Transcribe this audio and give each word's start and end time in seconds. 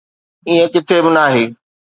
ائين 0.47 0.65
ڪٿي 0.73 0.97
به 1.03 1.09
ناهي 1.15 1.43